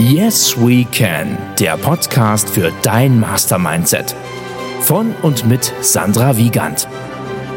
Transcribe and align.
Yes 0.00 0.56
We 0.56 0.84
Can, 0.84 1.36
der 1.58 1.76
Podcast 1.76 2.48
für 2.48 2.72
dein 2.82 3.18
Mastermindset. 3.18 4.14
Von 4.80 5.12
und 5.22 5.44
mit 5.44 5.74
Sandra 5.80 6.36
Wiegand. 6.36 6.86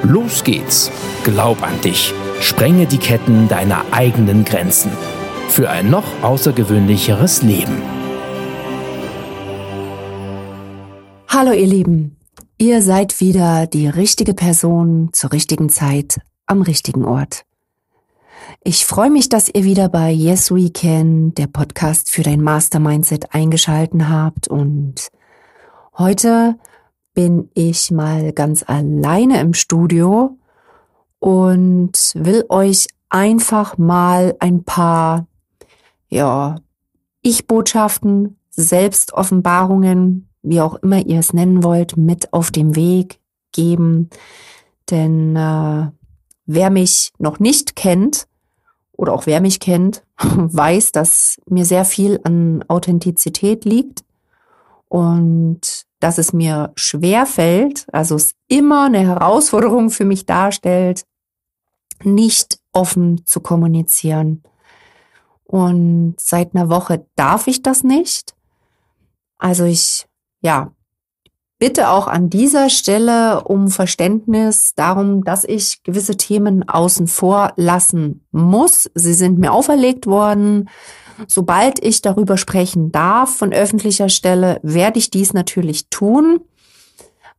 Los 0.02 0.44
geht's. 0.44 0.90
Glaub 1.24 1.62
an 1.62 1.80
dich. 1.82 2.12
Sprenge 2.40 2.88
die 2.88 2.98
Ketten 2.98 3.48
deiner 3.48 3.86
eigenen 3.92 4.44
Grenzen. 4.44 4.90
Für 5.50 5.70
ein 5.70 5.92
noch 5.92 6.24
außergewöhnlicheres 6.24 7.44
Leben. 7.44 7.80
Hallo 11.28 11.52
ihr 11.52 11.68
Lieben. 11.68 12.18
Ihr 12.58 12.82
seid 12.82 13.22
wieder 13.22 13.68
die 13.68 13.88
richtige 13.88 14.34
Person 14.34 15.10
zur 15.14 15.32
richtigen 15.32 15.70
Zeit 15.70 16.20
am 16.48 16.64
richtigen 16.64 17.06
Ort. 17.06 17.44
Ich 18.64 18.86
freue 18.86 19.10
mich, 19.10 19.30
dass 19.30 19.50
ihr 19.50 19.64
wieder 19.64 19.90
bei 19.90 20.12
Yes 20.12 20.52
We 20.52 20.70
Can, 20.70 21.34
der 21.34 21.48
Podcast 21.48 22.10
für 22.12 22.24
dein 22.24 22.42
Mastermindset, 22.42 23.34
eingeschalten 23.34 24.10
habt. 24.10 24.48
Und 24.48 25.10
heute 25.98 26.58
bin 27.14 27.50
ich 27.54 27.92
mal 27.92 28.34
ganz 28.34 28.64
alleine 28.68 29.42
im 29.42 29.54
Studio 29.54 30.38
und 31.20 31.92
will 32.16 32.46
euch 32.50 32.88
einfach 33.10 33.78
mal 33.78 34.36
ein 34.40 34.64
paar, 34.64 35.28
ja, 36.10 36.56
Ich-Botschaften, 37.22 38.38
Selbstoffenbarungen, 38.50 40.30
wie 40.42 40.62
auch 40.62 40.76
immer 40.76 41.06
ihr 41.06 41.20
es 41.20 41.34
nennen 41.34 41.64
wollt, 41.64 41.98
mit 41.98 42.34
auf 42.34 42.52
dem 42.52 42.76
Weg 42.76 43.20
geben. 43.52 44.10
Denn 44.90 45.36
äh, 45.36 45.92
wer 46.46 46.70
mich 46.70 47.12
noch 47.18 47.40
nicht 47.40 47.76
kennt, 47.76 48.28
oder 49.02 49.14
auch 49.14 49.26
wer 49.26 49.42
mich 49.42 49.60
kennt, 49.60 50.04
weiß, 50.20 50.92
dass 50.92 51.42
mir 51.48 51.66
sehr 51.66 51.86
viel 51.86 52.20
an 52.24 52.64
Authentizität 52.68 53.66
liegt 53.66 54.04
und 54.90 55.88
dass 56.00 56.20
es 56.20 56.34
mir 56.34 56.72
schwer 56.76 57.26
fällt, 57.26 57.88
also 57.92 58.16
es 58.16 58.36
immer 58.48 58.86
eine 58.86 59.00
Herausforderung 59.00 59.90
für 59.90 60.06
mich 60.06 60.28
darstellt, 60.28 61.04
nicht 62.04 62.60
offen 62.74 63.26
zu 63.26 63.40
kommunizieren. 63.40 64.44
Und 65.46 66.16
seit 66.20 66.56
einer 66.56 66.70
Woche 66.70 67.06
darf 67.16 67.48
ich 67.48 67.64
das 67.64 67.84
nicht. 67.84 68.36
Also 69.40 69.66
ich, 69.66 70.08
ja, 70.42 70.72
bitte 71.62 71.92
auch 71.92 72.08
an 72.08 72.32
dieser 72.32 72.72
Stelle 72.72 73.44
um 73.44 73.68
Verständnis 73.68 74.74
darum, 74.76 75.24
dass 75.24 75.44
ich 75.44 75.84
gewisse 75.84 76.18
Themen 76.18 76.68
außen 76.68 77.06
vor 77.06 77.54
lassen 77.56 78.26
muss. 78.32 78.90
Sie 78.96 79.14
sind 79.14 79.38
mir 79.38 79.54
auferlegt 79.54 80.08
worden. 80.08 80.70
Sobald 81.28 81.78
ich 81.86 82.02
darüber 82.02 82.38
sprechen 82.38 82.92
darf 82.92 83.36
von 83.36 83.54
öffentlicher 83.54 84.10
Stelle, 84.10 84.60
werde 84.64 84.98
ich 84.98 85.12
dies 85.12 85.34
natürlich 85.34 85.88
tun. 85.92 86.40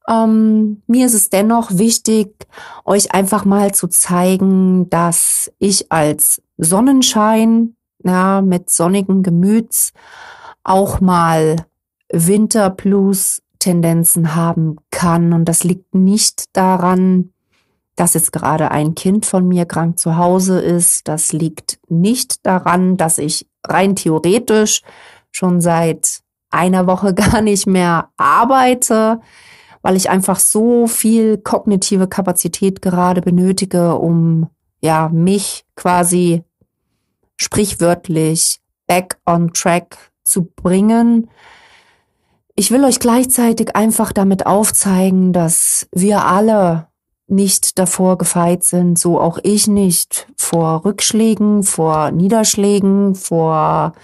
Ähm, 0.08 0.82
mir 0.86 1.06
ist 1.06 1.14
es 1.14 1.28
dennoch 1.28 1.72
wichtig, 1.72 2.46
euch 2.84 3.12
einfach 3.12 3.44
mal 3.44 3.74
zu 3.74 3.88
zeigen, 3.88 4.88
dass 4.88 5.50
ich 5.58 5.90
als 5.90 6.40
Sonnenschein, 6.58 7.74
ja, 8.04 8.40
mit 8.40 8.70
sonnigen 8.70 9.24
Gemüts 9.24 9.92
auch 10.62 11.00
mal 11.00 11.56
Winterblues 12.12 13.42
Tendenzen 13.62 14.34
haben 14.34 14.76
kann. 14.90 15.32
Und 15.32 15.44
das 15.44 15.62
liegt 15.62 15.94
nicht 15.94 16.56
daran, 16.56 17.30
dass 17.94 18.14
jetzt 18.14 18.32
gerade 18.32 18.72
ein 18.72 18.96
Kind 18.96 19.24
von 19.24 19.46
mir 19.46 19.66
krank 19.66 20.00
zu 20.00 20.16
Hause 20.16 20.60
ist. 20.60 21.06
Das 21.06 21.32
liegt 21.32 21.78
nicht 21.88 22.44
daran, 22.44 22.96
dass 22.96 23.18
ich 23.18 23.46
rein 23.64 23.94
theoretisch 23.94 24.82
schon 25.30 25.60
seit 25.60 26.20
einer 26.50 26.88
Woche 26.88 27.14
gar 27.14 27.40
nicht 27.40 27.68
mehr 27.68 28.08
arbeite, 28.16 29.20
weil 29.80 29.94
ich 29.94 30.10
einfach 30.10 30.40
so 30.40 30.88
viel 30.88 31.38
kognitive 31.38 32.08
Kapazität 32.08 32.82
gerade 32.82 33.20
benötige, 33.20 33.94
um 33.94 34.48
ja 34.80 35.08
mich 35.08 35.64
quasi 35.76 36.42
sprichwörtlich 37.36 38.60
back 38.88 39.18
on 39.24 39.52
track 39.52 40.10
zu 40.24 40.44
bringen. 40.44 41.28
Ich 42.54 42.70
will 42.70 42.84
euch 42.84 43.00
gleichzeitig 43.00 43.74
einfach 43.76 44.12
damit 44.12 44.46
aufzeigen, 44.46 45.32
dass 45.32 45.88
wir 45.90 46.26
alle 46.26 46.88
nicht 47.26 47.78
davor 47.78 48.18
gefeit 48.18 48.62
sind, 48.62 48.98
so 48.98 49.18
auch 49.18 49.38
ich 49.42 49.66
nicht, 49.66 50.28
vor 50.36 50.84
Rückschlägen, 50.84 51.62
vor 51.62 52.10
Niederschlägen, 52.10 53.14
vor 53.14 53.94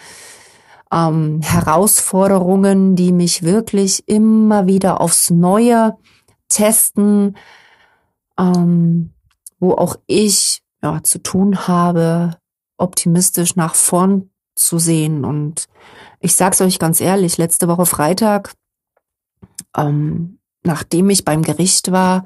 ähm, 0.91 1.41
Herausforderungen, 1.43 2.97
die 2.97 3.13
mich 3.13 3.43
wirklich 3.43 4.09
immer 4.09 4.67
wieder 4.67 5.03
aufs 5.03 5.29
Neue 5.29 5.97
testen, 6.49 7.37
ähm, 8.39 9.13
wo 9.61 9.73
auch 9.73 9.97
ich 10.07 10.63
ja, 10.83 11.03
zu 11.03 11.23
tun 11.23 11.69
habe, 11.69 12.37
optimistisch 12.79 13.57
nach 13.57 13.75
vorn 13.75 14.31
zu 14.59 14.79
sehen. 14.79 15.25
Und 15.25 15.67
ich 16.21 16.35
sag's 16.35 16.61
euch 16.61 16.79
ganz 16.79 17.01
ehrlich, 17.01 17.39
letzte 17.39 17.69
Woche 17.69 17.87
Freitag, 17.87 18.55
ähm, 19.77 20.39
nachdem 20.63 21.11
ich 21.11 21.25
beim 21.25 21.43
Gericht 21.43 21.93
war, 21.93 22.25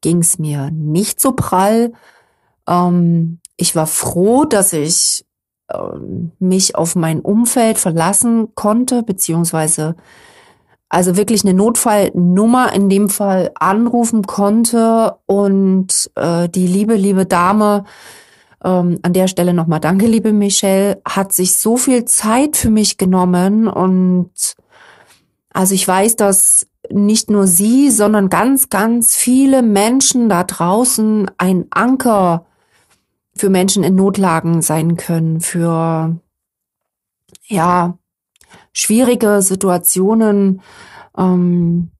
ging's 0.00 0.38
mir 0.38 0.70
nicht 0.70 1.20
so 1.20 1.32
prall. 1.32 1.92
Ähm, 2.66 3.40
ich 3.56 3.76
war 3.76 3.86
froh, 3.86 4.44
dass 4.44 4.72
ich 4.72 5.24
ähm, 5.72 6.32
mich 6.38 6.74
auf 6.76 6.96
mein 6.96 7.20
Umfeld 7.20 7.78
verlassen 7.78 8.54
konnte, 8.54 9.02
beziehungsweise 9.02 9.96
also 10.88 11.16
wirklich 11.16 11.42
eine 11.42 11.54
Notfallnummer 11.54 12.72
in 12.74 12.90
dem 12.90 13.08
Fall 13.08 13.50
anrufen 13.54 14.26
konnte 14.26 15.16
und 15.24 16.10
äh, 16.16 16.50
die 16.50 16.66
liebe, 16.66 16.96
liebe 16.96 17.24
Dame 17.24 17.84
ähm, 18.64 18.98
an 19.02 19.12
der 19.12 19.28
Stelle 19.28 19.54
nochmal 19.54 19.80
danke, 19.80 20.06
liebe 20.06 20.32
Michelle, 20.32 21.00
hat 21.04 21.32
sich 21.32 21.56
so 21.56 21.76
viel 21.76 22.04
Zeit 22.04 22.56
für 22.56 22.70
mich 22.70 22.98
genommen 22.98 23.68
und 23.68 24.30
also 25.52 25.74
ich 25.74 25.86
weiß, 25.86 26.16
dass 26.16 26.66
nicht 26.90 27.30
nur 27.30 27.46
sie, 27.46 27.90
sondern 27.90 28.28
ganz, 28.28 28.68
ganz 28.68 29.14
viele 29.14 29.62
Menschen 29.62 30.28
da 30.28 30.44
draußen 30.44 31.30
ein 31.38 31.66
Anker 31.70 32.46
für 33.34 33.50
Menschen 33.50 33.84
in 33.84 33.94
Notlagen 33.94 34.62
sein 34.62 34.96
können, 34.96 35.40
für 35.40 36.18
ja 37.46 37.98
schwierige 38.72 39.42
Situationen, 39.42 40.60
ähm, 41.16 41.90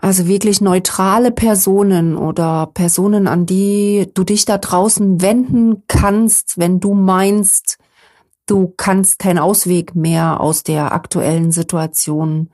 also 0.00 0.28
wirklich 0.28 0.60
neutrale 0.60 1.32
Personen 1.32 2.16
oder 2.16 2.70
Personen, 2.72 3.26
an 3.26 3.46
die 3.46 4.08
du 4.14 4.22
dich 4.22 4.44
da 4.44 4.56
draußen 4.56 5.20
wenden 5.20 5.82
kannst, 5.88 6.56
wenn 6.56 6.78
du 6.78 6.94
meinst, 6.94 7.78
du 8.46 8.72
kannst 8.76 9.18
keinen 9.18 9.38
Ausweg 9.38 9.96
mehr 9.96 10.40
aus 10.40 10.62
der 10.62 10.92
aktuellen 10.92 11.50
Situation 11.50 12.50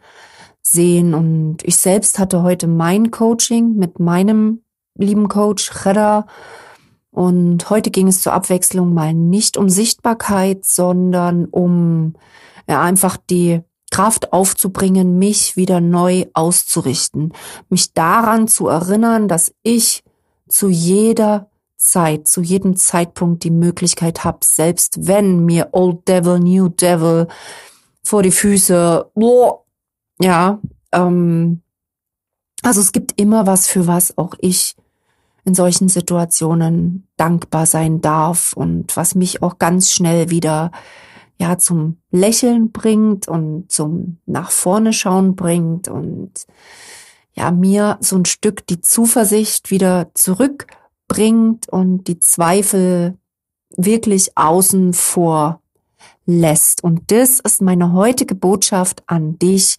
sehen. 0.62 1.12
Und 1.12 1.58
ich 1.62 1.76
selbst 1.76 2.18
hatte 2.18 2.42
heute 2.42 2.66
mein 2.66 3.10
Coaching 3.10 3.76
mit 3.76 4.00
meinem 4.00 4.62
lieben 4.96 5.28
Coach 5.28 5.84
Redder. 5.84 6.26
Und 7.10 7.68
heute 7.68 7.90
ging 7.90 8.08
es 8.08 8.22
zur 8.22 8.32
Abwechslung 8.32 8.94
mal 8.94 9.12
nicht 9.12 9.58
um 9.58 9.68
Sichtbarkeit, 9.68 10.64
sondern 10.64 11.44
um 11.44 12.14
ja, 12.66 12.80
einfach 12.80 13.18
die 13.18 13.60
Kraft 13.94 14.32
aufzubringen, 14.32 15.20
mich 15.20 15.56
wieder 15.56 15.80
neu 15.80 16.26
auszurichten, 16.32 17.32
mich 17.68 17.92
daran 17.92 18.48
zu 18.48 18.66
erinnern, 18.66 19.28
dass 19.28 19.54
ich 19.62 20.02
zu 20.48 20.68
jeder 20.68 21.48
Zeit, 21.76 22.26
zu 22.26 22.40
jedem 22.40 22.74
Zeitpunkt 22.74 23.44
die 23.44 23.52
Möglichkeit 23.52 24.24
habe, 24.24 24.38
selbst 24.42 25.06
wenn 25.06 25.44
mir 25.44 25.68
Old 25.70 26.08
Devil, 26.08 26.40
New 26.40 26.70
Devil 26.70 27.28
vor 28.02 28.24
die 28.24 28.32
Füße, 28.32 29.12
boah, 29.14 29.62
ja, 30.20 30.58
ähm, 30.90 31.62
also 32.64 32.80
es 32.80 32.90
gibt 32.90 33.20
immer 33.20 33.46
was, 33.46 33.68
für 33.68 33.86
was 33.86 34.18
auch 34.18 34.34
ich 34.40 34.74
in 35.44 35.54
solchen 35.54 35.88
Situationen 35.88 37.06
dankbar 37.16 37.66
sein 37.66 38.00
darf 38.00 38.54
und 38.54 38.96
was 38.96 39.14
mich 39.14 39.40
auch 39.40 39.60
ganz 39.60 39.92
schnell 39.92 40.30
wieder 40.30 40.72
ja 41.38 41.58
zum 41.58 41.98
Lächeln 42.10 42.70
bringt 42.70 43.28
und 43.28 43.70
zum 43.70 44.18
nach 44.26 44.50
vorne 44.50 44.92
schauen 44.92 45.34
bringt 45.34 45.88
und 45.88 46.46
ja 47.34 47.50
mir 47.50 47.98
so 48.00 48.16
ein 48.16 48.24
Stück 48.24 48.66
die 48.66 48.80
Zuversicht 48.80 49.70
wieder 49.70 50.10
zurückbringt 50.14 51.68
und 51.68 52.04
die 52.06 52.20
Zweifel 52.20 53.18
wirklich 53.76 54.36
außen 54.36 54.92
vor 54.92 55.60
lässt. 56.26 56.84
Und 56.84 57.10
das 57.10 57.40
ist 57.40 57.60
meine 57.60 57.92
heutige 57.92 58.34
Botschaft 58.34 59.02
an 59.06 59.38
dich 59.38 59.76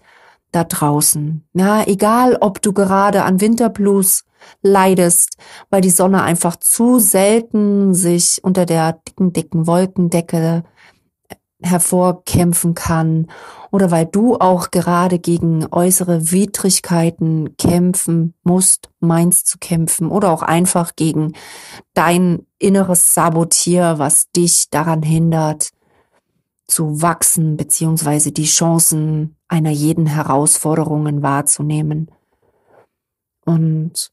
da 0.51 0.63
draußen. 0.63 1.43
Ja, 1.53 1.83
egal 1.85 2.37
ob 2.39 2.61
du 2.61 2.73
gerade 2.73 3.23
an 3.23 3.41
Winterblues 3.41 4.25
leidest, 4.61 5.37
weil 5.69 5.81
die 5.81 5.89
Sonne 5.89 6.23
einfach 6.23 6.55
zu 6.57 6.99
selten 6.99 7.93
sich 7.93 8.39
unter 8.43 8.65
der 8.65 8.93
dicken, 9.07 9.33
dicken 9.33 9.67
Wolkendecke 9.67 10.63
hervorkämpfen 11.61 12.75
kann 12.75 13.27
oder 13.71 13.91
weil 13.91 14.05
du 14.05 14.35
auch 14.35 14.71
gerade 14.71 15.19
gegen 15.19 15.65
äußere 15.71 16.31
Widrigkeiten 16.31 17.55
kämpfen 17.57 18.33
musst, 18.43 18.89
meinst 18.99 19.47
zu 19.47 19.57
kämpfen 19.57 20.09
oder 20.09 20.31
auch 20.31 20.41
einfach 20.41 20.95
gegen 20.95 21.33
dein 21.93 22.45
inneres 22.59 23.13
Sabotier, 23.13 23.95
was 23.97 24.29
dich 24.31 24.69
daran 24.69 25.01
hindert, 25.01 25.69
zu 26.67 27.01
wachsen 27.01 27.57
beziehungsweise 27.57 28.31
die 28.31 28.45
Chancen 28.45 29.35
einer 29.47 29.69
jeden 29.69 30.07
Herausforderungen 30.07 31.21
wahrzunehmen. 31.21 32.11
Und 33.45 34.11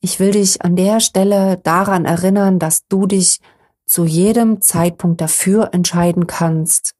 ich 0.00 0.20
will 0.20 0.32
dich 0.32 0.62
an 0.62 0.76
der 0.76 1.00
Stelle 1.00 1.56
daran 1.58 2.04
erinnern, 2.04 2.58
dass 2.58 2.86
du 2.86 3.06
dich 3.06 3.40
zu 3.86 4.04
jedem 4.04 4.60
Zeitpunkt 4.60 5.20
dafür 5.20 5.70
entscheiden 5.72 6.26
kannst, 6.26 6.94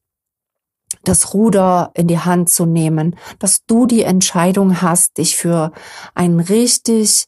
das 1.03 1.33
Ruder 1.33 1.91
in 1.93 2.07
die 2.07 2.19
Hand 2.19 2.49
zu 2.49 2.65
nehmen, 2.65 3.15
dass 3.39 3.65
du 3.65 3.85
die 3.85 4.03
Entscheidung 4.03 4.81
hast, 4.81 5.17
dich 5.17 5.35
für 5.35 5.71
einen 6.15 6.39
richtig 6.39 7.27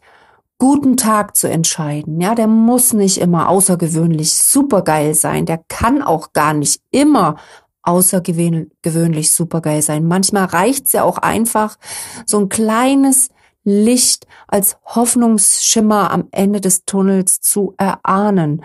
guten 0.57 0.97
Tag 0.97 1.35
zu 1.35 1.50
entscheiden. 1.50 2.19
Ja, 2.19 2.35
der 2.35 2.47
muss 2.47 2.94
nicht 2.94 3.17
immer 3.17 3.50
außergewöhnlich 3.50 4.33
supergeil 4.33 5.13
sein. 5.13 5.45
Der 5.45 5.62
kann 5.69 6.01
auch 6.01 6.33
gar 6.33 6.53
nicht 6.53 6.81
immer 6.91 7.38
außergewöhnlich 7.81 9.31
supergeil 9.31 9.81
sein. 9.81 10.05
Manchmal 10.05 10.45
reicht's 10.45 10.91
ja 10.91 11.03
auch 11.03 11.17
einfach, 11.17 11.77
so 12.25 12.39
ein 12.39 12.50
kleines 12.50 13.29
Licht 13.63 14.27
als 14.47 14.77
Hoffnungsschimmer 14.83 16.12
am 16.12 16.27
Ende 16.31 16.62
des 16.62 16.85
Tunnels 16.85 17.39
zu 17.39 17.73
erahnen. 17.77 18.63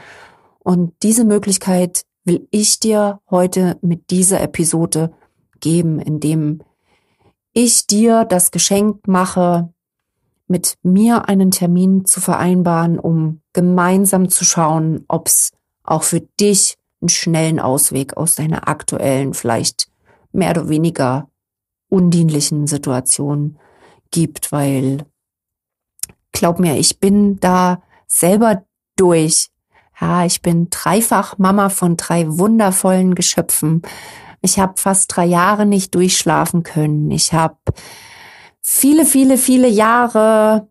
Und 0.65 0.95
diese 1.03 1.25
Möglichkeit 1.25 2.05
will 2.25 2.49
ich 2.51 2.81
dir 2.81 3.21
heute 3.31 3.79
mit 3.83 4.11
dieser 4.11 4.41
Episode 4.41 5.13
geben, 5.61 6.01
indem 6.01 6.63
ich 7.53 7.87
dir 7.87 8.25
das 8.25 8.51
Geschenk 8.51 9.07
mache, 9.07 9.73
mit 10.49 10.77
mir 10.83 11.29
einen 11.29 11.51
Termin 11.51 12.05
zu 12.07 12.21
vereinbaren, 12.21 12.99
um 12.99 13.41
gemeinsam 13.53 14.29
zu 14.29 14.45
schauen, 14.45 15.05
ob 15.07 15.29
es 15.29 15.53
auch 15.85 16.03
für 16.03 16.21
dich 16.21 16.77
einen 17.01 17.11
schnellen 17.11 17.61
Ausweg 17.61 18.17
aus 18.17 18.35
deiner 18.35 18.67
aktuellen, 18.67 19.35
vielleicht 19.35 19.89
mehr 20.33 20.51
oder 20.51 20.69
weniger 20.69 21.29
undienlichen 21.89 22.67
Situation 22.67 23.59
gibt, 24.11 24.51
weil 24.51 25.05
glaub 26.33 26.59
mir, 26.59 26.77
ich 26.77 27.01
bin 27.01 27.39
da 27.39 27.83
selber 28.07 28.65
durch. 28.97 29.51
Ja, 30.01 30.25
ich 30.25 30.43
bin 30.43 30.69
dreifach 30.71 31.39
Mama 31.39 31.69
von 31.69 31.97
drei 31.97 32.27
wundervollen 32.29 33.15
Geschöpfen. 33.15 33.83
Ich 34.43 34.59
habe 34.59 34.75
fast 34.77 35.15
drei 35.15 35.25
Jahre 35.25 35.67
nicht 35.67 35.95
durchschlafen 35.95 36.63
können. 36.63 37.11
Ich 37.11 37.33
habe 37.33 37.57
viele, 38.61 39.07
viele, 39.07 39.39
viele 39.39 39.69
Jahre, 39.69 40.69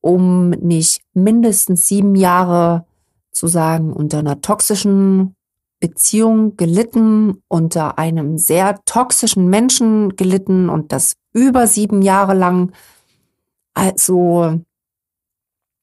um 0.00 0.50
nicht 0.50 1.00
mindestens 1.12 1.86
sieben 1.86 2.14
Jahre 2.14 2.86
zu 3.32 3.46
sagen, 3.46 3.92
unter 3.92 4.18
einer 4.20 4.40
toxischen 4.40 5.34
Beziehung 5.80 6.56
gelitten, 6.56 7.42
unter 7.48 7.98
einem 7.98 8.38
sehr 8.38 8.82
toxischen 8.84 9.48
Menschen 9.48 10.16
gelitten 10.16 10.70
und 10.70 10.92
das 10.92 11.16
über 11.32 11.66
sieben 11.66 12.00
Jahre 12.00 12.34
lang. 12.34 12.72
Also 13.74 14.60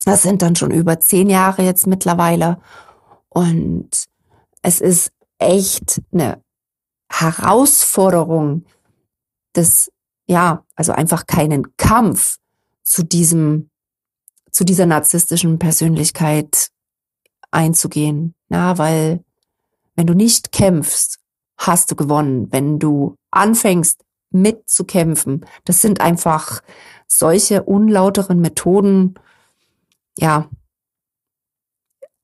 das 0.03 0.23
sind 0.23 0.41
dann 0.41 0.55
schon 0.55 0.71
über 0.71 0.99
zehn 0.99 1.29
Jahre 1.29 1.63
jetzt 1.63 1.87
mittlerweile. 1.87 2.59
Und 3.29 3.89
es 4.61 4.81
ist 4.81 5.11
echt 5.37 6.01
eine 6.11 6.41
Herausforderung, 7.09 8.65
das, 9.53 9.91
ja, 10.27 10.63
also 10.75 10.93
einfach 10.93 11.25
keinen 11.27 11.75
Kampf 11.77 12.37
zu 12.83 13.03
diesem, 13.03 13.69
zu 14.51 14.63
dieser 14.63 14.85
narzisstischen 14.85 15.59
Persönlichkeit 15.59 16.69
einzugehen. 17.51 18.33
Na, 18.49 18.77
weil 18.77 19.23
wenn 19.95 20.07
du 20.07 20.13
nicht 20.13 20.51
kämpfst, 20.51 21.19
hast 21.57 21.91
du 21.91 21.95
gewonnen. 21.95 22.47
Wenn 22.51 22.79
du 22.79 23.15
anfängst 23.29 24.03
mitzukämpfen, 24.31 25.45
das 25.65 25.81
sind 25.81 26.01
einfach 26.01 26.61
solche 27.07 27.63
unlauteren 27.63 28.39
Methoden, 28.39 29.15
ja, 30.17 30.49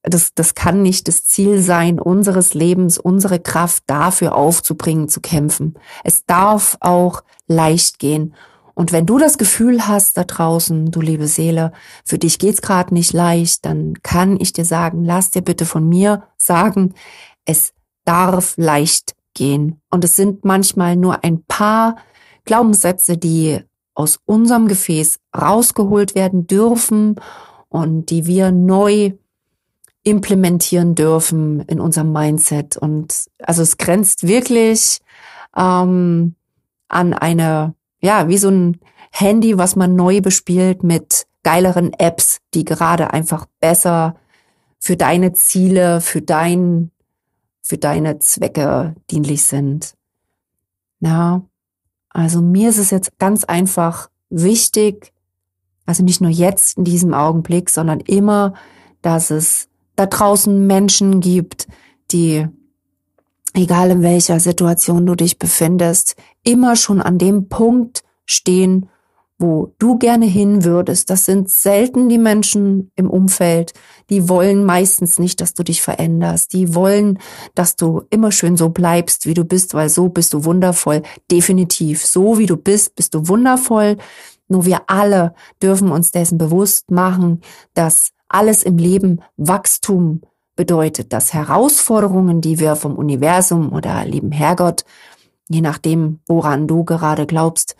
das, 0.03 0.33
das 0.33 0.55
kann 0.55 0.81
nicht 0.81 1.07
das 1.07 1.25
Ziel 1.25 1.61
sein, 1.61 1.99
unseres 1.99 2.53
Lebens, 2.53 2.97
unsere 2.97 3.39
Kraft 3.39 3.83
dafür 3.87 4.35
aufzubringen, 4.35 5.09
zu 5.09 5.21
kämpfen. 5.21 5.75
Es 6.03 6.25
darf 6.25 6.77
auch 6.79 7.23
leicht 7.47 7.99
gehen. 7.99 8.33
Und 8.73 8.91
wenn 8.91 9.05
du 9.05 9.17
das 9.17 9.37
Gefühl 9.37 9.87
hast 9.87 10.17
da 10.17 10.23
draußen, 10.23 10.91
du 10.91 11.01
liebe 11.01 11.27
Seele, 11.27 11.71
für 12.05 12.19
dich 12.19 12.37
geht's 12.37 12.61
gerade 12.61 12.93
nicht 12.93 13.11
leicht, 13.11 13.65
dann 13.65 13.95
kann 14.03 14.39
ich 14.39 14.53
dir 14.53 14.65
sagen, 14.65 15.03
lass 15.03 15.31
dir 15.31 15.41
bitte 15.41 15.65
von 15.65 15.87
mir 15.87 16.23
sagen, 16.37 16.93
es 17.45 17.73
darf 18.05 18.53
leicht 18.57 19.15
gehen. 19.33 19.81
Und 19.89 20.03
es 20.05 20.15
sind 20.15 20.45
manchmal 20.45 20.95
nur 20.95 21.23
ein 21.23 21.43
paar 21.45 21.97
Glaubenssätze, 22.45 23.17
die 23.17 23.61
aus 23.95 24.19
unserem 24.25 24.67
Gefäß 24.67 25.17
rausgeholt 25.35 26.13
werden 26.13 26.45
dürfen 26.45 27.15
und 27.77 28.09
die 28.09 28.25
wir 28.25 28.51
neu 28.51 29.13
implementieren 30.03 30.95
dürfen 30.95 31.61
in 31.61 31.79
unserem 31.79 32.11
Mindset. 32.11 32.77
Und 32.77 33.25
also 33.43 33.61
es 33.61 33.77
grenzt 33.77 34.25
wirklich 34.25 34.99
ähm, 35.55 36.35
an 36.87 37.13
eine, 37.13 37.75
ja, 38.01 38.27
wie 38.27 38.37
so 38.37 38.49
ein 38.49 38.79
Handy, 39.11 39.57
was 39.57 39.75
man 39.75 39.95
neu 39.95 40.21
bespielt 40.21 40.83
mit 40.83 41.27
geileren 41.43 41.93
Apps, 41.93 42.39
die 42.53 42.65
gerade 42.65 43.11
einfach 43.13 43.45
besser 43.59 44.15
für 44.79 44.95
deine 44.95 45.33
Ziele, 45.33 46.01
für 46.01 46.21
dein, 46.21 46.91
für 47.61 47.77
deine 47.77 48.19
Zwecke 48.19 48.95
dienlich 49.11 49.43
sind. 49.43 49.95
Ja, 50.99 51.41
also 52.09 52.41
mir 52.41 52.69
ist 52.69 52.79
es 52.79 52.91
jetzt 52.91 53.19
ganz 53.19 53.43
einfach 53.43 54.09
wichtig, 54.29 55.13
also 55.87 56.03
nicht 56.03 56.21
nur 56.21 56.29
jetzt 56.29 56.77
in 56.77 56.83
diesem 56.83 57.15
Augenblick, 57.15 57.71
sondern 57.71 58.01
immer, 58.01 58.53
dass 59.01 59.31
es 59.31 59.69
da 59.95 60.05
draußen 60.05 60.67
Menschen 60.67 61.21
gibt, 61.21 61.67
die, 62.11 62.45
egal 63.53 63.89
in 63.89 64.03
welcher 64.03 64.39
Situation 64.39 65.07
du 65.07 65.15
dich 65.15 65.39
befindest, 65.39 66.15
immer 66.43 66.75
schon 66.75 67.01
an 67.01 67.17
dem 67.17 67.49
Punkt 67.49 68.03
stehen, 68.25 68.89
wo 69.39 69.73
du 69.77 69.97
gerne 69.97 70.25
hin 70.25 70.63
würdest. 70.63 71.09
Das 71.09 71.25
sind 71.25 71.49
selten 71.49 72.09
die 72.09 72.17
Menschen 72.17 72.91
im 72.95 73.09
Umfeld. 73.09 73.73
Die 74.09 74.27
wollen 74.29 74.65
meistens 74.65 75.19
nicht, 75.19 75.41
dass 75.41 75.53
du 75.53 75.63
dich 75.63 75.81
veränderst. 75.81 76.53
Die 76.53 76.73
wollen, 76.73 77.19
dass 77.53 77.75
du 77.75 78.03
immer 78.09 78.31
schön 78.31 78.57
so 78.57 78.69
bleibst, 78.69 79.27
wie 79.27 79.35
du 79.35 79.45
bist, 79.45 79.73
weil 79.75 79.89
so 79.89 80.09
bist 80.09 80.33
du 80.33 80.43
wundervoll. 80.43 81.03
Definitiv. 81.31 82.03
So 82.05 82.39
wie 82.39 82.47
du 82.47 82.57
bist, 82.57 82.95
bist 82.95 83.13
du 83.13 83.27
wundervoll. 83.27 83.97
Nur 84.47 84.65
wir 84.65 84.81
alle 84.87 85.33
dürfen 85.61 85.91
uns 85.91 86.11
dessen 86.11 86.37
bewusst 86.37 86.91
machen, 86.91 87.41
dass 87.73 88.11
alles 88.29 88.63
im 88.63 88.77
Leben 88.77 89.21
Wachstum 89.37 90.21
bedeutet, 90.55 91.13
dass 91.13 91.33
Herausforderungen, 91.33 92.41
die 92.41 92.59
wir 92.59 92.75
vom 92.75 92.95
Universum 92.95 93.71
oder 93.71 94.03
lieben 94.05 94.31
Herrgott, 94.31 94.83
je 95.49 95.61
nachdem, 95.61 96.19
woran 96.27 96.67
du 96.67 96.83
gerade 96.83 97.25
glaubst, 97.25 97.75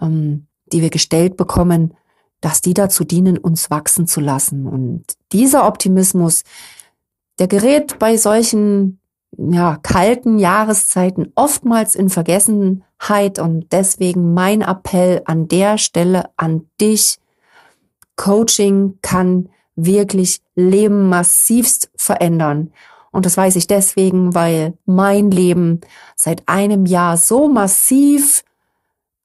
ähm, 0.00 0.46
die 0.72 0.80
wir 0.80 0.90
gestellt 0.90 1.36
bekommen, 1.36 1.94
dass 2.40 2.60
die 2.60 2.74
dazu 2.74 3.04
dienen, 3.04 3.38
uns 3.38 3.70
wachsen 3.70 4.06
zu 4.06 4.20
lassen. 4.20 4.66
Und 4.66 5.04
dieser 5.32 5.66
Optimismus, 5.66 6.44
der 7.38 7.48
gerät 7.48 7.98
bei 7.98 8.16
solchen 8.16 9.00
ja, 9.38 9.78
kalten 9.82 10.38
Jahreszeiten 10.38 11.32
oftmals 11.34 11.94
in 11.94 12.10
Vergessenheit 12.10 13.38
und 13.38 13.72
deswegen 13.72 14.34
mein 14.34 14.62
Appell 14.62 15.22
an 15.24 15.48
der 15.48 15.78
Stelle 15.78 16.30
an 16.36 16.68
dich. 16.80 17.18
Coaching 18.16 18.98
kann 19.02 19.48
wirklich 19.76 20.40
Leben 20.54 21.08
massivst 21.08 21.90
verändern. 21.96 22.72
Und 23.10 23.26
das 23.26 23.36
weiß 23.36 23.56
ich 23.56 23.66
deswegen, 23.66 24.34
weil 24.34 24.76
mein 24.86 25.30
Leben 25.30 25.80
seit 26.16 26.48
einem 26.48 26.86
Jahr 26.86 27.16
so 27.16 27.48
massiv 27.48 28.44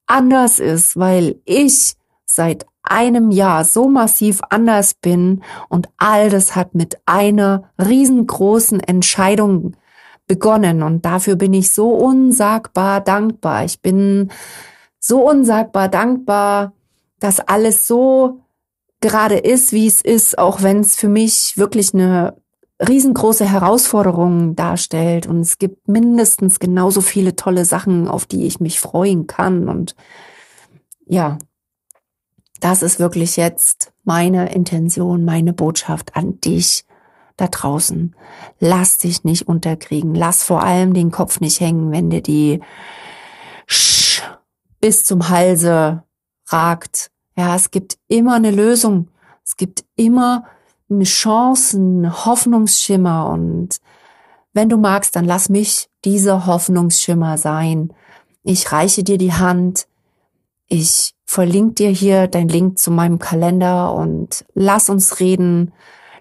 anders 0.06 0.58
ist, 0.58 0.96
weil 0.96 1.40
ich 1.44 1.94
seit 2.24 2.66
einem 2.82 3.30
Jahr 3.30 3.64
so 3.64 3.88
massiv 3.88 4.40
anders 4.48 4.94
bin 4.94 5.42
und 5.68 5.88
all 5.96 6.30
das 6.30 6.56
hat 6.56 6.74
mit 6.74 6.98
einer 7.06 7.70
riesengroßen 7.78 8.80
Entscheidung 8.80 9.76
begonnen 10.30 10.84
und 10.84 11.04
dafür 11.04 11.34
bin 11.34 11.52
ich 11.52 11.72
so 11.72 11.90
unsagbar 11.90 13.00
dankbar. 13.00 13.64
Ich 13.64 13.80
bin 13.80 14.30
so 15.00 15.28
unsagbar 15.28 15.88
dankbar, 15.88 16.72
dass 17.18 17.40
alles 17.40 17.88
so 17.88 18.38
gerade 19.00 19.38
ist, 19.38 19.72
wie 19.72 19.88
es 19.88 20.00
ist, 20.00 20.38
auch 20.38 20.62
wenn 20.62 20.78
es 20.78 20.94
für 20.94 21.08
mich 21.08 21.54
wirklich 21.56 21.92
eine 21.94 22.36
riesengroße 22.78 23.44
Herausforderungen 23.44 24.54
darstellt. 24.54 25.26
Und 25.26 25.40
es 25.40 25.58
gibt 25.58 25.88
mindestens 25.88 26.60
genauso 26.60 27.00
viele 27.00 27.34
tolle 27.34 27.64
Sachen, 27.64 28.06
auf 28.06 28.24
die 28.24 28.46
ich 28.46 28.60
mich 28.60 28.78
freuen 28.78 29.26
kann. 29.26 29.68
Und 29.68 29.96
ja, 31.06 31.38
das 32.60 32.82
ist 32.82 33.00
wirklich 33.00 33.36
jetzt 33.36 33.92
meine 34.04 34.54
Intention, 34.54 35.24
meine 35.24 35.52
Botschaft 35.52 36.14
an 36.14 36.40
dich 36.40 36.84
da 37.40 37.48
draußen. 37.48 38.14
Lass 38.58 38.98
dich 38.98 39.24
nicht 39.24 39.48
unterkriegen. 39.48 40.14
Lass 40.14 40.42
vor 40.42 40.62
allem 40.62 40.94
den 40.94 41.10
Kopf 41.10 41.40
nicht 41.40 41.60
hängen, 41.60 41.90
wenn 41.90 42.10
dir 42.10 42.22
die 42.22 42.60
Sch 43.66 44.22
bis 44.80 45.04
zum 45.04 45.28
Halse 45.28 46.04
ragt. 46.46 47.10
Ja, 47.36 47.54
es 47.56 47.70
gibt 47.70 47.98
immer 48.08 48.34
eine 48.34 48.50
Lösung. 48.50 49.08
Es 49.44 49.56
gibt 49.56 49.84
immer 49.96 50.44
eine 50.90 51.04
Chance, 51.04 51.76
einen 51.76 52.24
Hoffnungsschimmer 52.24 53.28
und 53.28 53.80
wenn 54.52 54.68
du 54.68 54.76
magst, 54.76 55.14
dann 55.14 55.24
lass 55.24 55.48
mich 55.48 55.88
dieser 56.04 56.46
Hoffnungsschimmer 56.46 57.38
sein. 57.38 57.92
Ich 58.42 58.72
reiche 58.72 59.04
dir 59.04 59.16
die 59.16 59.32
Hand. 59.32 59.86
Ich 60.66 61.14
verlinke 61.24 61.74
dir 61.74 61.90
hier 61.90 62.26
dein 62.26 62.48
Link 62.48 62.78
zu 62.78 62.90
meinem 62.90 63.20
Kalender 63.20 63.94
und 63.94 64.44
lass 64.54 64.90
uns 64.90 65.20
reden. 65.20 65.72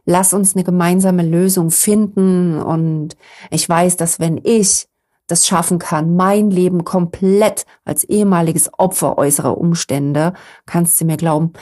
Lass 0.10 0.34
uns 0.34 0.56
eine 0.56 0.64
gemeinsame 0.64 1.22
Lösung 1.22 1.70
finden. 1.70 2.60
Und 2.60 3.16
ich 3.52 3.70
weiß, 3.70 3.96
dass 3.96 4.20
wenn 4.20 4.42
ich 4.44 4.88
das 5.28 5.46
schaffen 5.46 5.78
kann, 5.78 6.16
mein 6.16 6.50
Leben 6.50 6.84
komplett 6.84 7.68
als 7.86 8.06
ehemaliges 8.06 8.72
Opfer 8.74 9.20
äußerer 9.20 9.56
Umstände, 9.56 10.34
kannst 10.66 11.00
du 11.00 11.06
mir 11.06 11.18
glauben, 11.18 11.54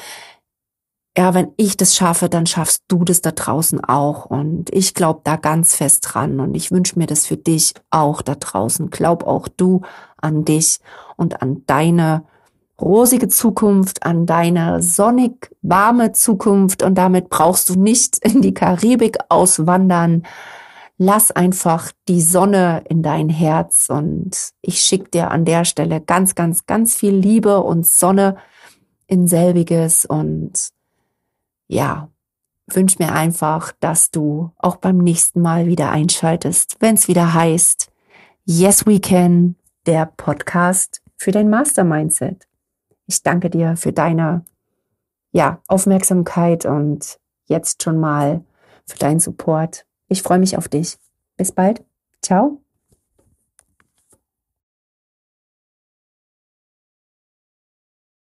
ja, 1.17 1.33
wenn 1.33 1.51
ich 1.57 1.75
das 1.75 1.93
schaffe, 1.93 2.29
dann 2.29 2.45
schaffst 2.45 2.83
du 2.87 3.03
das 3.03 3.19
da 3.19 3.31
draußen 3.31 3.83
auch. 3.83 4.27
Und 4.27 4.73
ich 4.73 4.93
glaube 4.93 5.19
da 5.25 5.35
ganz 5.35 5.75
fest 5.75 6.07
dran. 6.07 6.39
Und 6.39 6.55
ich 6.55 6.71
wünsche 6.71 6.97
mir 6.97 7.07
das 7.07 7.25
für 7.25 7.35
dich 7.35 7.73
auch 7.89 8.21
da 8.21 8.35
draußen. 8.35 8.91
Glaub 8.91 9.27
auch 9.27 9.49
du 9.49 9.81
an 10.15 10.45
dich 10.45 10.79
und 11.17 11.41
an 11.41 11.63
deine 11.65 12.23
rosige 12.79 13.27
Zukunft, 13.27 14.03
an 14.03 14.25
deine 14.25 14.81
sonnig 14.81 15.49
warme 15.61 16.11
Zukunft. 16.11 16.83
Und 16.83 16.95
damit 16.95 17.29
brauchst 17.29 17.69
du 17.69 17.79
nicht 17.79 18.17
in 18.25 18.41
die 18.41 18.53
Karibik 18.53 19.17
auswandern. 19.29 20.23
Lass 20.99 21.31
einfach 21.31 21.91
die 22.07 22.21
Sonne 22.21 22.83
in 22.89 23.03
dein 23.03 23.29
Herz. 23.29 23.87
Und 23.89 24.51
ich 24.61 24.79
schicke 24.79 25.09
dir 25.09 25.31
an 25.31 25.45
der 25.45 25.65
Stelle 25.65 26.01
ganz, 26.01 26.35
ganz, 26.35 26.65
ganz 26.65 26.95
viel 26.95 27.13
Liebe 27.13 27.61
und 27.61 27.85
Sonne 27.85 28.37
in 29.07 29.27
selbiges 29.27 30.05
und 30.05 30.69
ja, 31.67 32.09
wünsch 32.67 32.99
mir 32.99 33.13
einfach, 33.13 33.71
dass 33.79 34.11
du 34.11 34.51
auch 34.57 34.77
beim 34.77 34.97
nächsten 34.97 35.41
Mal 35.41 35.67
wieder 35.67 35.91
einschaltest, 35.91 36.77
wenn 36.79 36.95
es 36.95 37.07
wieder 37.07 37.33
heißt 37.33 37.89
Yes 38.45 38.85
We 38.85 38.99
Can, 38.99 39.55
der 39.85 40.05
Podcast 40.05 41.01
für 41.17 41.31
dein 41.31 41.49
Master 41.49 41.83
Mindset. 41.83 42.46
Ich 43.07 43.23
danke 43.23 43.49
dir 43.49 43.75
für 43.77 43.93
deine 43.93 44.43
ja, 45.31 45.61
Aufmerksamkeit 45.67 46.65
und 46.65 47.19
jetzt 47.45 47.83
schon 47.83 47.99
mal 47.99 48.43
für 48.85 48.97
deinen 48.97 49.19
Support. 49.19 49.85
Ich 50.07 50.21
freue 50.21 50.39
mich 50.39 50.57
auf 50.57 50.67
dich. 50.67 50.97
Bis 51.37 51.51
bald. 51.51 51.83
Ciao. 52.21 52.61